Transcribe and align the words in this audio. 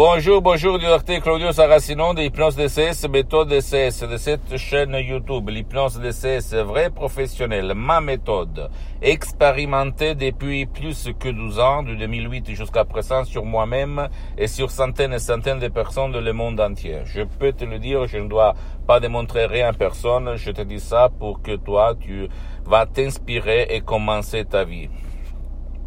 Bonjour, 0.00 0.40
bonjour, 0.40 0.78
docteur 0.78 1.20
Claudio 1.20 1.50
Saracino 1.50 2.14
de 2.14 2.20
l'hypnose 2.20 2.54
DCS, 2.54 3.08
méthode 3.10 3.48
DCS 3.48 4.06
de 4.08 4.16
cette 4.16 4.56
chaîne 4.56 4.94
YouTube. 4.94 5.48
L'hypnose 5.48 5.98
DCS, 5.98 6.54
vrai 6.54 6.90
professionnel, 6.90 7.72
ma 7.74 8.00
méthode, 8.00 8.70
expérimentée 9.02 10.14
depuis 10.14 10.66
plus 10.66 11.08
que 11.18 11.28
12 11.28 11.58
ans, 11.58 11.82
de 11.82 11.96
2008 11.96 12.54
jusqu'à 12.54 12.84
présent 12.84 13.24
sur 13.24 13.44
moi-même 13.44 14.08
et 14.36 14.46
sur 14.46 14.70
centaines 14.70 15.14
et 15.14 15.18
centaines 15.18 15.58
de 15.58 15.66
personnes 15.66 16.12
dans 16.12 16.20
le 16.20 16.32
monde 16.32 16.60
entier. 16.60 16.98
Je 17.04 17.22
peux 17.22 17.50
te 17.50 17.64
le 17.64 17.80
dire, 17.80 18.06
je 18.06 18.18
ne 18.18 18.28
dois 18.28 18.54
pas 18.86 19.00
démontrer 19.00 19.46
rien 19.46 19.70
à 19.70 19.72
personne, 19.72 20.36
je 20.36 20.52
te 20.52 20.62
dis 20.62 20.78
ça 20.78 21.08
pour 21.18 21.42
que 21.42 21.56
toi, 21.56 21.96
tu 22.00 22.28
vas 22.64 22.86
t'inspirer 22.86 23.66
et 23.70 23.80
commencer 23.80 24.44
ta 24.44 24.62
vie. 24.62 24.88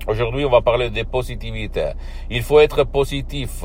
Aujourd'hui, 0.07 0.45
on 0.45 0.49
va 0.49 0.61
parler 0.61 0.89
de 0.89 1.03
positivité. 1.03 1.91
Il 2.29 2.41
faut 2.41 2.59
être 2.59 2.83
positif 2.85 3.63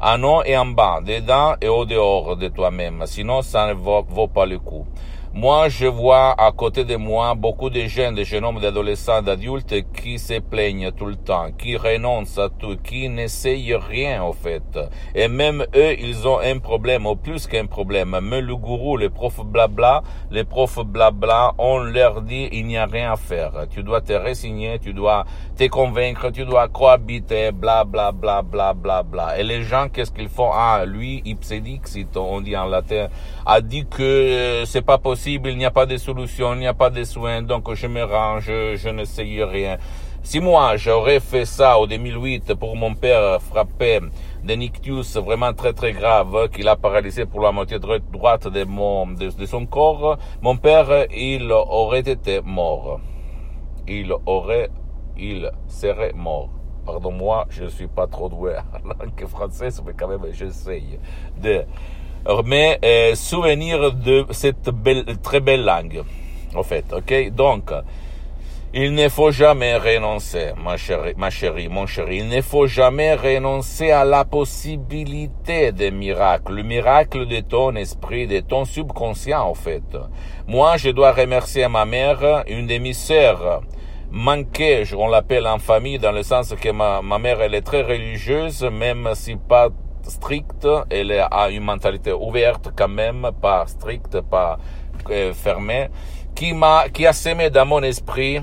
en 0.00 0.22
haut 0.22 0.42
et 0.44 0.56
en 0.56 0.66
bas, 0.66 1.00
dedans 1.00 1.54
et 1.62 1.68
au 1.68 1.86
dehors 1.86 2.36
de 2.36 2.48
toi-même. 2.48 3.04
Sinon, 3.06 3.40
ça 3.40 3.68
ne 3.68 3.72
vaut, 3.72 4.04
vaut 4.08 4.28
pas 4.28 4.44
le 4.44 4.58
coup. 4.58 4.86
Moi, 5.34 5.68
je 5.68 5.86
vois 5.86 6.34
à 6.40 6.50
côté 6.52 6.84
de 6.84 6.96
moi 6.96 7.34
beaucoup 7.34 7.68
de 7.68 7.82
jeunes, 7.82 8.14
de 8.14 8.24
jeunes 8.24 8.46
hommes, 8.46 8.60
d'adolescents, 8.60 9.20
d'adultes 9.20 9.74
qui 9.92 10.18
se 10.18 10.40
plaignent 10.40 10.90
tout 10.90 11.04
le 11.04 11.16
temps, 11.16 11.52
qui 11.56 11.76
renoncent 11.76 12.38
à 12.38 12.48
tout, 12.48 12.78
qui 12.82 13.10
n'essayent 13.10 13.74
rien, 13.74 14.24
au 14.24 14.32
fait. 14.32 14.78
Et 15.14 15.28
même 15.28 15.66
eux, 15.76 15.94
ils 16.00 16.26
ont 16.26 16.40
un 16.40 16.58
problème, 16.58 17.06
ou 17.06 17.14
plus 17.14 17.46
qu'un 17.46 17.66
problème. 17.66 18.18
Mais 18.22 18.40
le 18.40 18.56
gourou, 18.56 18.96
les 18.96 19.10
profs 19.10 19.44
blabla, 19.44 20.02
les 20.30 20.44
profs 20.44 20.82
blabla, 20.82 21.52
on 21.58 21.78
leur 21.78 22.22
dit, 22.22 22.48
il 22.50 22.66
n'y 22.66 22.78
a 22.78 22.86
rien 22.86 23.12
à 23.12 23.16
faire. 23.16 23.52
Tu 23.70 23.82
dois 23.82 24.00
te 24.00 24.14
résigner, 24.14 24.78
tu 24.78 24.94
dois 24.94 25.26
te 25.56 25.64
convaincre, 25.68 26.30
tu 26.30 26.46
dois 26.46 26.68
cohabiter, 26.68 27.52
bla, 27.52 27.84
bla, 27.84 28.12
bla, 28.12 28.40
bla, 28.40 28.72
bla, 28.72 29.02
bla. 29.02 29.38
Et 29.38 29.44
les 29.44 29.62
gens, 29.62 29.88
qu'est-ce 29.90 30.10
qu'ils 30.10 30.30
font? 30.30 30.50
Ah, 30.54 30.84
lui, 30.86 31.20
ipsedixit, 31.26 32.16
on 32.16 32.40
dit 32.40 32.56
en 32.56 32.64
latin, 32.64 33.08
a 33.44 33.60
dit 33.60 33.84
que 33.84 34.02
euh, 34.02 34.64
c'est 34.64 34.82
pas 34.82 34.96
possible 34.96 35.17
il 35.26 35.56
n'y 35.56 35.64
a 35.64 35.70
pas 35.70 35.86
de 35.86 35.96
solution, 35.96 36.54
il 36.54 36.60
n'y 36.60 36.66
a 36.66 36.74
pas 36.74 36.90
de 36.90 37.04
soins, 37.04 37.42
donc 37.42 37.72
je 37.74 37.86
me 37.86 38.02
range, 38.04 38.46
je 38.46 38.88
n'essaye 38.88 39.42
rien. 39.42 39.78
Si 40.22 40.40
moi 40.40 40.76
j'aurais 40.76 41.20
fait 41.20 41.44
ça 41.44 41.78
au 41.78 41.86
2008 41.86 42.54
pour 42.54 42.76
mon 42.76 42.94
père 42.94 43.40
frappé 43.40 44.00
d'un 44.44 44.60
ictus 44.60 45.16
vraiment 45.16 45.52
très 45.54 45.72
très 45.72 45.92
grave 45.92 46.48
qu'il 46.50 46.68
a 46.68 46.76
paralysé 46.76 47.24
pour 47.24 47.40
la 47.40 47.52
moitié 47.52 47.78
droite 47.78 48.48
de, 48.48 49.36
de, 49.38 49.46
son 49.46 49.66
corps, 49.66 50.18
mon 50.42 50.56
père 50.56 51.06
il 51.14 51.50
aurait 51.52 52.00
été 52.00 52.40
mort. 52.42 53.00
Il 53.86 54.12
aurait, 54.26 54.70
il 55.16 55.50
serait 55.66 56.12
mort 56.14 56.50
pardon-moi, 56.88 57.46
je 57.50 57.64
ne 57.64 57.68
suis 57.68 57.86
pas 57.86 58.06
trop 58.06 58.30
doué 58.30 58.54
en 58.56 58.88
langue 58.88 59.26
française, 59.26 59.82
mais 59.84 59.92
quand 59.92 60.08
même 60.08 60.26
j'essaye 60.32 60.98
de 61.38 61.64
mais 62.44 62.78
euh, 62.84 63.14
souvenir 63.14 63.92
de 63.92 64.26
cette 64.30 64.70
belle, 64.70 65.04
très 65.22 65.40
belle 65.40 65.64
langue, 65.64 66.02
en 66.54 66.62
fait, 66.62 66.84
ok? 66.92 67.30
Donc, 67.30 67.70
il 68.74 68.92
ne 68.92 69.08
faut 69.08 69.30
jamais 69.30 69.76
renoncer, 69.76 70.52
ma 70.62 70.76
chérie, 70.76 71.14
ma 71.16 71.30
chérie, 71.30 71.68
mon 71.68 71.86
chéri, 71.86 72.18
il 72.18 72.28
ne 72.28 72.42
faut 72.42 72.66
jamais 72.66 73.14
renoncer 73.14 73.90
à 73.90 74.04
la 74.04 74.26
possibilité 74.26 75.72
des 75.72 75.90
miracles, 75.90 76.52
le 76.52 76.62
miracle 76.62 77.26
de 77.26 77.40
ton 77.40 77.74
esprit, 77.76 78.26
de 78.26 78.40
ton 78.40 78.66
subconscient, 78.66 79.40
en 79.40 79.54
fait. 79.54 79.96
Moi, 80.46 80.76
je 80.76 80.90
dois 80.90 81.12
remercier 81.12 81.66
ma 81.68 81.86
mère, 81.86 82.44
une 82.46 82.66
de 82.66 82.76
mes 82.76 82.92
sœurs, 82.92 83.62
manquée, 84.10 84.84
on 84.96 85.08
l'appelle 85.08 85.46
en 85.46 85.58
famille, 85.58 85.98
dans 85.98 86.12
le 86.12 86.22
sens 86.22 86.54
que 86.60 86.68
ma, 86.68 87.00
ma 87.00 87.18
mère, 87.18 87.40
elle 87.40 87.54
est 87.54 87.62
très 87.62 87.82
religieuse, 87.82 88.62
même 88.64 89.08
si 89.14 89.36
pas 89.36 89.70
stricte, 90.08 90.66
elle 90.90 91.12
a 91.12 91.50
une 91.50 91.64
mentalité 91.64 92.12
ouverte 92.12 92.70
quand 92.76 92.88
même, 92.88 93.30
pas 93.40 93.66
stricte, 93.66 94.20
pas 94.20 94.58
euh, 95.10 95.32
fermée, 95.32 95.88
qui 96.34 96.52
m'a, 96.52 96.88
qui 96.88 97.06
a 97.06 97.12
semé 97.12 97.50
dans 97.50 97.66
mon 97.66 97.82
esprit 97.82 98.40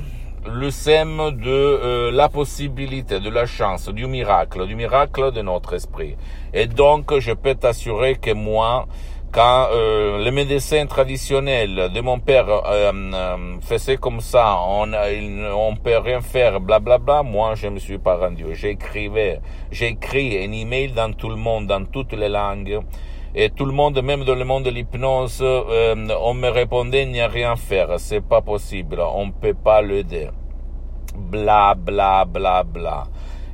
le 0.48 0.70
sème 0.70 1.32
de 1.32 1.50
euh, 1.50 2.12
la 2.12 2.30
possibilité, 2.30 3.20
de 3.20 3.30
la 3.30 3.46
chance, 3.46 3.90
du 3.90 4.06
miracle, 4.06 4.68
du 4.68 4.76
miracle 4.76 5.32
de 5.32 5.42
notre 5.42 5.74
esprit. 5.74 6.16
Et 6.54 6.68
donc, 6.68 7.18
je 7.20 7.34
peux 7.34 7.56
t'assurer 7.56 8.16
que 8.16 8.32
moi, 8.32 8.88
quand 9.36 9.68
euh, 9.74 10.18
les 10.20 10.32
médecins 10.32 10.86
traditionnels 10.86 11.92
de 11.94 12.00
mon 12.00 12.20
père 12.20 12.48
euh, 12.48 12.94
euh, 12.94 13.38
faisaient 13.60 13.98
comme 13.98 14.22
ça, 14.22 14.58
on 14.66 14.94
on 14.94 15.76
peut 15.76 15.98
rien 15.98 16.22
faire, 16.22 16.62
blablabla. 16.62 16.98
Bla, 16.98 17.22
bla, 17.22 17.24
moi, 17.24 17.54
je 17.56 17.68
me 17.68 17.78
suis 17.78 17.98
pas 17.98 18.16
rendu. 18.16 18.46
J'écrivais, 18.54 19.42
j'ai 19.72 19.88
écrit 19.88 20.42
un 20.42 20.54
email 20.54 20.94
dans 20.94 21.12
tout 21.12 21.28
le 21.28 21.36
monde, 21.36 21.68
dans 21.68 21.84
toutes 21.84 22.14
les 22.14 22.30
langues. 22.30 22.80
Et 23.36 23.50
tout 23.50 23.66
le 23.66 23.74
monde, 23.74 24.02
même 24.02 24.24
dans 24.24 24.36
le 24.36 24.46
monde 24.46 24.64
de 24.64 24.70
l'hypnose, 24.70 25.40
euh, 25.42 26.08
on 26.22 26.34
me 26.34 26.48
répondait, 26.48 27.04
il 27.04 27.12
n'y 27.12 27.20
a 27.20 27.28
rien 27.28 27.52
à 27.52 27.56
faire, 27.58 28.00
c'est 28.00 28.22
pas 28.22 28.40
possible, 28.40 29.02
on 29.02 29.32
peut 29.32 29.54
pas 29.54 29.82
l'aider. 29.82 30.30
Bla, 31.14 31.76
bla, 31.76 32.24
bla, 32.24 32.64
bla. 32.64 33.04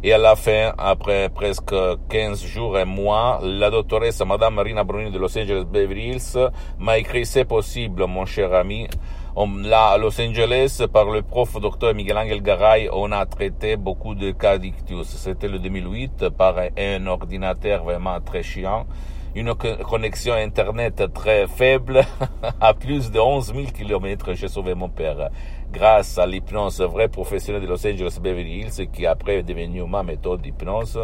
Et 0.03 0.13
à 0.13 0.17
la 0.17 0.35
fin, 0.35 0.73
après 0.79 1.29
presque 1.29 1.75
15 2.09 2.44
jours 2.44 2.79
et 2.79 2.85
mois, 2.85 3.39
la 3.44 3.69
doctoresse 3.69 4.19
Madame 4.25 4.56
Marina 4.56 4.84
Bruni 4.84 5.12
de 5.12 5.19
Los 5.19 5.38
Angeles 5.38 5.63
Beverly 5.72 6.13
Hills 6.13 6.50
m'a 6.79 6.97
écrit 6.97 7.23
c'est 7.23 7.45
possible, 7.45 8.07
mon 8.07 8.25
cher 8.25 8.51
ami. 8.51 8.88
là, 9.35 9.90
à 9.90 9.97
Los 10.00 10.19
Angeles, 10.19 10.81
par 10.91 11.06
le 11.06 11.22
prof 11.22 11.56
docteur 11.61 11.94
Miguel 11.94 12.17
Angel 12.17 12.41
Garay, 12.41 12.90
on 12.91 13.11
a 13.11 13.23
traité 13.28 13.78
beaucoup 13.78 14.16
de 14.16 14.31
cas 14.31 14.57
d'ictus. 14.57 15.06
C'était 15.06 15.47
le 15.47 15.59
2008 15.59 16.29
par 16.29 16.56
un 16.75 17.06
ordinateur 17.06 17.84
vraiment 17.84 18.19
très 18.22 18.41
chiant 18.41 18.88
une 19.35 19.53
connexion 19.56 20.34
Internet 20.34 21.03
très 21.13 21.47
faible. 21.47 22.01
à 22.61 22.73
plus 22.73 23.11
de 23.11 23.19
11 23.19 23.53
000 23.53 23.67
kilomètres, 23.67 24.34
j'ai 24.34 24.47
sauvé 24.47 24.73
mon 24.75 24.90
père 24.90 25.29
grâce 25.72 26.18
à 26.18 26.26
l'hypnose 26.26 26.82
vrai 26.82 27.08
professionnel 27.08 27.62
de 27.62 27.68
Los 27.68 27.86
Angeles 27.88 28.20
Beverly 28.22 28.59
Hills 28.59 28.88
qui 28.92 29.06
après 29.06 29.38
est 29.38 29.44
devenu 29.44 29.84
ma 29.88 30.04
méthode 30.04 30.42
d'hypnose. 30.42 31.00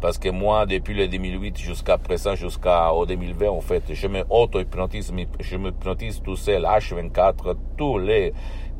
Parce 0.00 0.16
que 0.16 0.28
moi, 0.28 0.64
depuis 0.64 0.94
le 0.94 1.08
2008 1.08 1.58
jusqu'à 1.58 1.98
présent, 1.98 2.36
jusqu'au 2.36 3.04
2020, 3.06 3.48
en 3.48 3.60
fait, 3.60 3.82
je 3.90 4.06
me 4.06 4.24
auto-hypnotise, 4.30 5.12
je 5.40 5.56
me 5.56 5.70
hypnotise 5.70 6.22
tout 6.22 6.36
seul, 6.36 6.62
H24, 6.62 7.56
tous 7.76 7.98
les 7.98 8.32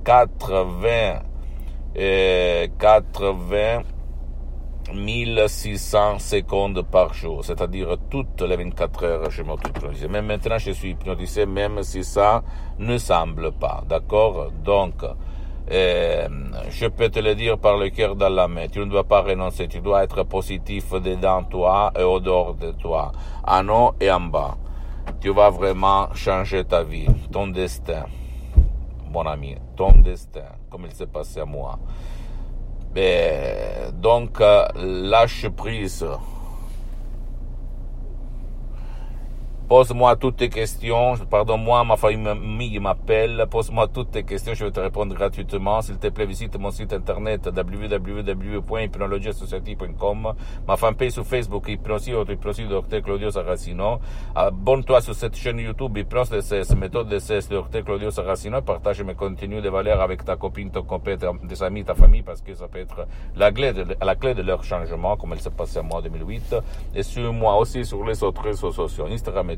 80, 0.05 1.21
euh, 1.99 2.67
80, 2.79 3.83
1600 4.95 6.19
secondes 6.19 6.83
par 6.83 7.15
jour, 7.15 7.45
c'est-à-dire 7.45 7.97
toutes 8.11 8.41
les 8.43 8.57
24 8.57 9.05
heures, 9.05 9.31
je 9.31 9.43
m'auto-hypnotise. 9.43 10.07
Même 10.09 10.27
maintenant, 10.27 10.59
je 10.59 10.71
suis 10.71 10.91
hypnotisé, 10.91 11.47
même 11.47 11.83
si 11.83 12.05
ça 12.05 12.43
ne 12.79 12.97
semble 12.99 13.53
pas, 13.53 13.83
d'accord? 13.89 14.51
Donc, 14.65 15.05
euh, 15.71 16.29
je 16.71 16.87
peux 16.87 17.11
te 17.11 17.19
le 17.19 17.35
dire 17.35 17.59
par 17.59 17.77
le 17.77 17.91
cœur 17.91 18.17
dans 18.17 18.31
la 18.31 18.49
main, 18.49 18.69
tu 18.69 18.79
ne 18.79 18.87
dois 18.87 19.05
pas 19.05 19.21
renoncer, 19.21 19.69
tu 19.69 19.81
dois 19.81 20.05
être 20.05 20.23
positif 20.23 20.93
dedans 20.93 21.45
toi 21.45 21.93
et 21.99 22.03
au 22.03 22.21
dehors 22.21 22.55
de 22.55 22.71
toi, 22.73 23.13
en 23.47 23.69
haut 23.69 23.95
et 24.01 24.11
en 24.11 24.21
bas. 24.21 24.57
Tu 25.21 25.31
vas 25.33 25.51
vraiment 25.51 26.09
changer 26.15 26.65
ta 26.65 26.83
vie, 26.83 27.07
ton 27.31 27.49
destin, 27.49 28.05
mon 29.11 29.27
ami, 29.27 29.57
ton 29.77 29.93
destin, 29.93 30.45
comme 30.71 30.87
il 30.87 30.93
s'est 30.93 31.07
passé 31.07 31.41
à 31.41 31.45
moi. 31.45 31.79
Et 32.97 33.93
donc, 33.93 34.41
euh, 34.41 34.67
lâche 34.77 35.49
prise. 35.49 36.05
Pose-moi 39.69 40.17
toutes 40.17 40.39
tes 40.39 40.49
questions. 40.49 41.17
Pardon-moi, 41.29 41.85
ma 41.85 41.99
famille 41.99 42.81
m'appelle. 42.81 43.45
Pose-moi 43.51 43.87
toutes 43.89 44.13
tes 44.13 44.23
questions. 44.23 44.55
Je 44.55 44.65
vais 44.65 44.71
te 44.71 44.81
répondre 44.81 45.15
gratuitement. 45.15 45.83
S'il 45.83 45.99
te 45.99 46.09
plaît, 46.09 46.25
visite 46.25 46.59
mon 46.59 46.71
site 46.71 46.95
internet 46.95 47.51
www.hypnologiassociative.com. 47.55 50.33
Ma 50.67 50.77
fanpage 50.79 51.11
sur 51.11 51.27
Facebook, 51.27 51.69
Hypnosie 51.69 52.13
Dr. 52.13 53.03
Claudio 53.03 53.31
Saracino. 53.31 54.01
Abonne-toi 54.35 55.03
sur 55.03 55.15
cette 55.15 55.37
chaîne 55.37 55.59
YouTube, 55.59 55.99
Hypnose 55.99 56.33
méthode 56.75 57.11
DCS 57.11 57.51
Dr. 57.51 57.85
Claudio 57.85 58.11
Saracino. 58.11 58.63
Partage 58.63 59.03
mes 59.03 59.15
contenus 59.15 59.63
de 59.63 59.69
valeur 59.69 60.01
avec 60.01 60.25
ta 60.25 60.37
copine, 60.37 60.71
ton 60.71 60.85
copain, 60.85 61.19
tes 61.19 61.63
amis, 61.63 61.85
ta 61.85 61.95
famille, 61.95 62.23
parce 62.23 62.41
que 62.41 62.55
ça 62.55 62.69
peut 62.69 62.79
être 62.79 63.07
la 63.37 63.53
clé 63.53 63.75
de, 63.75 63.85
la 64.01 64.15
clé 64.15 64.33
de 64.33 64.41
leur 64.41 64.65
changement, 64.65 65.19
comme 65.19 65.35
elle 65.35 65.41
s'est 65.41 65.51
passé 65.51 65.81
à 65.81 65.83
moi 65.83 65.99
en 65.99 66.03
2008. 66.03 66.57
Et 66.95 67.03
suis-moi 67.03 67.55
aussi 67.59 67.85
sur 67.85 68.03
les 68.03 68.23
autres 68.23 68.41
réseaux 68.41 68.73
sociaux, 68.73 69.05
Instagram 69.11 69.51
et 69.51 69.58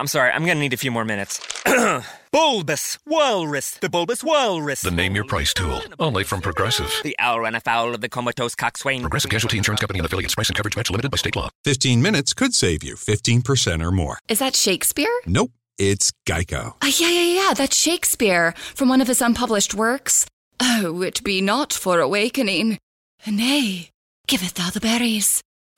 I'm 0.00 0.06
sorry, 0.06 0.30
I'm 0.32 0.46
gonna 0.46 0.60
need 0.60 0.72
a 0.72 0.78
few 0.78 0.90
more 0.90 1.04
minutes. 1.04 1.46
bulbous 2.32 2.98
Walrus, 3.06 3.72
the 3.72 3.90
Bulbous 3.90 4.24
Walrus. 4.24 4.80
The 4.80 4.90
Name 4.90 5.14
Your 5.14 5.26
Price 5.26 5.52
tool. 5.52 5.82
Only 5.98 6.24
from 6.24 6.40
Progressive. 6.40 6.90
The 7.02 7.14
owl 7.18 7.40
ran 7.40 7.54
afoul 7.54 7.94
of 7.94 8.00
the 8.00 8.08
comatose 8.08 8.54
coxswain. 8.54 9.02
Progressive 9.02 9.30
Casualty 9.30 9.58
Insurance 9.58 9.80
Company 9.80 9.98
and 9.98 10.06
affiliates. 10.06 10.34
Price 10.34 10.48
and 10.48 10.56
coverage 10.56 10.74
match 10.74 10.90
limited 10.90 11.10
by 11.10 11.18
state 11.18 11.36
law. 11.36 11.50
15 11.64 12.00
minutes 12.00 12.32
could 12.32 12.54
save 12.54 12.82
you 12.82 12.94
15% 12.94 13.84
or 13.84 13.92
more. 13.92 14.18
Is 14.26 14.38
that 14.38 14.56
Shakespeare? 14.56 15.12
Nope, 15.26 15.52
it's 15.76 16.12
Geico. 16.26 16.76
Uh, 16.80 16.90
yeah, 16.96 17.10
yeah, 17.10 17.34
yeah, 17.48 17.54
that's 17.54 17.76
Shakespeare 17.76 18.54
from 18.74 18.88
one 18.88 19.02
of 19.02 19.08
his 19.08 19.20
unpublished 19.20 19.74
works. 19.74 20.24
Oh, 20.60 21.02
it 21.02 21.22
be 21.22 21.42
not 21.42 21.74
for 21.74 22.00
awakening. 22.00 22.78
Nay, 23.26 23.90
giveth 24.26 24.54
thou 24.54 24.70
the 24.70 24.80
berries. 24.80 25.42